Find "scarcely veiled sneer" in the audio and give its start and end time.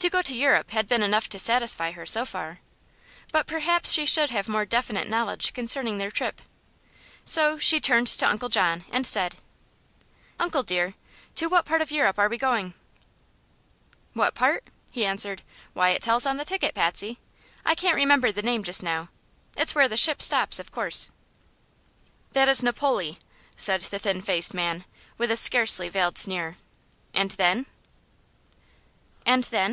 25.36-26.56